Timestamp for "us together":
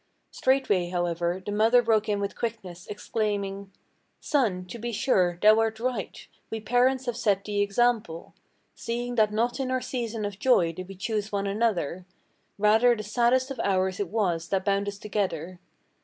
14.87-15.59